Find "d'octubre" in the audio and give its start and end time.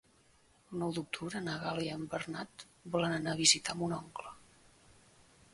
0.95-1.41